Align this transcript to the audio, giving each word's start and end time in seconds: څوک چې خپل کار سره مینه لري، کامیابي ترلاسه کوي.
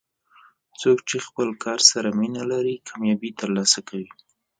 څوک 0.81 0.97
چې 1.09 1.17
خپل 1.27 1.49
کار 1.63 1.79
سره 1.91 2.09
مینه 2.19 2.43
لري، 2.51 2.75
کامیابي 2.89 3.31
ترلاسه 3.39 3.79
کوي. 3.87 4.09